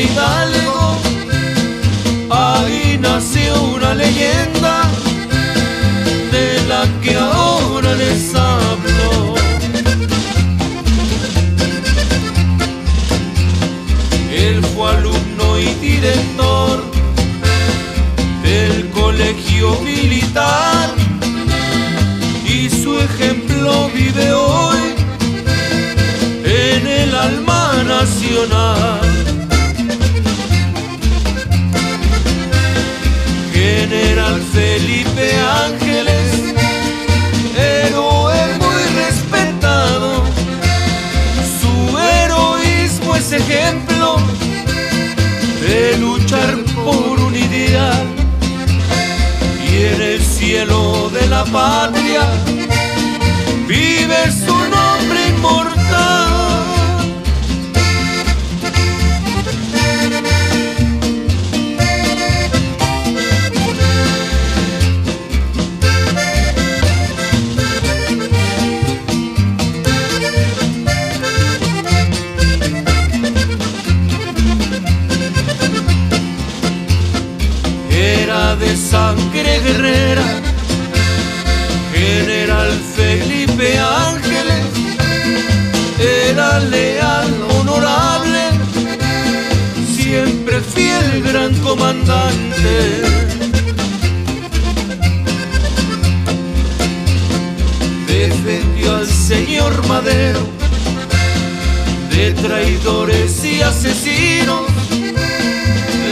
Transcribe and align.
Hidalgo, 0.00 0.96
ahí 2.30 2.98
nació 3.00 3.60
una 3.74 3.94
leyenda 3.94 4.88
de 6.30 6.62
la 6.68 6.84
que 7.02 7.16
ahora 7.16 7.94
les 7.94 8.32
hablo. 8.32 9.34
Él 14.30 14.64
fue 14.72 14.90
alumno 14.90 15.58
y 15.58 15.66
director 15.80 16.84
del 18.44 18.88
colegio 18.90 19.80
militar 19.80 20.90
y 22.46 22.70
su 22.70 23.00
ejemplo 23.00 23.90
vive 23.92 24.32
hoy 24.32 24.78
en 26.44 26.86
el 26.86 27.14
alma 27.16 27.82
nacional. 27.82 29.07
Felipe 34.78 35.32
Ángeles, 35.66 36.54
héroe 37.56 38.36
muy 38.60 38.82
respetado, 39.02 40.22
su 41.60 41.98
heroísmo 41.98 43.16
es 43.16 43.32
ejemplo 43.32 44.18
de 45.60 45.98
luchar 45.98 46.58
por 46.84 47.18
un 47.18 47.34
ideal. 47.34 48.06
Y 49.68 49.82
en 49.82 50.00
el 50.00 50.22
cielo 50.22 51.10
de 51.10 51.26
la 51.26 51.44
patria 51.46 52.22
vive 53.66 54.30
su 54.30 54.57
de 78.58 78.76
sangre 78.76 79.60
guerrera, 79.60 80.22
general 81.92 82.72
Felipe 82.96 83.78
Ángeles, 83.78 84.64
era 85.98 86.58
leal, 86.60 87.28
honorable, 87.54 88.40
siempre 89.96 90.60
fiel 90.60 91.22
gran 91.22 91.54
comandante. 91.56 93.02
Defendió 98.06 98.96
al 98.96 99.06
señor 99.06 99.86
Madero 99.86 100.40
de 102.10 102.32
traidores 102.32 103.44
y 103.44 103.62
asesinos 103.62 104.62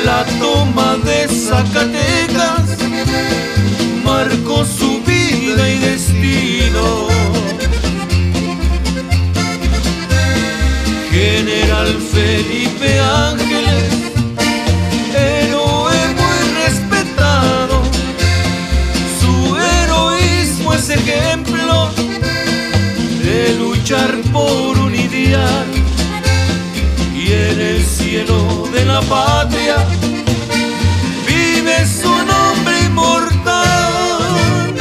la 0.05 0.25
toma 0.39 0.97
de 1.05 1.27
Zacatecas 1.27 2.16
de 23.23 23.55
luchar 23.59 24.15
por 24.33 24.79
un 24.79 24.95
ideal 24.95 25.67
y 27.15 27.33
en 27.33 27.61
el 27.61 27.85
cielo 27.85 28.69
de 28.73 28.85
la 28.85 29.01
patria 29.03 29.77
vive 31.27 31.87
su 31.87 32.09
nombre 32.09 32.81
inmortal. 32.85 34.75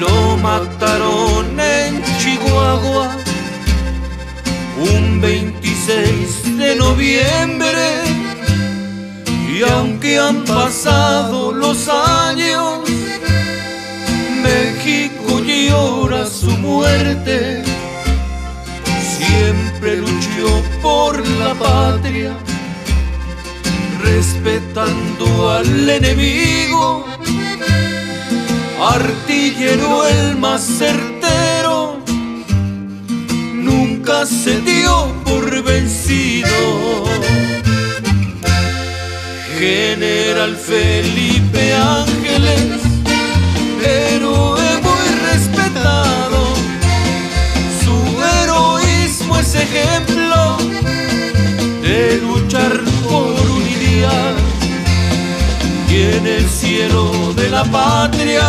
Lo 0.00 0.36
mataron 0.38 1.60
en 1.60 2.02
Chihuahua 2.18 3.16
un 4.78 5.20
26 5.20 6.58
de 6.58 6.76
noviembre 6.76 8.08
y 9.52 9.62
aunque 9.62 10.18
han 10.18 10.44
pasado 10.44 11.52
los 11.52 11.88
años, 11.88 12.87
su 16.28 16.50
muerte 16.58 17.62
siempre 19.00 19.96
luchó 19.96 20.62
por 20.82 21.26
la 21.38 21.54
patria, 21.54 22.32
respetando 24.02 25.50
al 25.50 25.88
enemigo, 25.88 27.06
artillero 28.80 30.06
el 30.06 30.36
más 30.36 30.62
certero, 30.62 31.98
nunca 33.54 34.26
se 34.26 34.60
dio 34.60 35.12
por 35.24 35.62
vencido. 35.62 36.48
General 39.58 40.54
Felipe 40.56 41.74
Ángeles, 41.74 42.87
y 55.90 56.02
en 56.02 56.26
el 56.26 56.48
cielo 56.48 57.32
de 57.34 57.48
la 57.48 57.64
patria 57.64 58.42